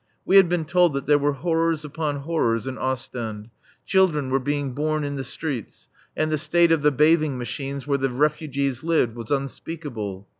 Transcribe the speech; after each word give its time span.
We 0.25 0.37
had 0.37 0.49
been 0.49 0.65
told 0.65 0.93
that 0.93 1.05
there 1.05 1.19
were 1.19 1.33
horrors 1.33 1.85
upon 1.85 2.21
horrors 2.21 2.65
in 2.65 2.75
Ostend. 2.79 3.51
Children 3.85 4.31
were 4.31 4.39
being 4.39 4.71
born 4.73 5.03
in 5.03 5.15
the 5.15 5.23
streets, 5.23 5.89
and 6.17 6.31
the 6.31 6.39
state 6.39 6.71
of 6.71 6.81
the 6.81 6.89
bathing 6.91 7.37
machines 7.37 7.85
where 7.85 7.99
the 7.99 8.09
refugees 8.09 8.83
lived 8.83 9.15
was 9.15 9.29
unspeakable. 9.29 10.27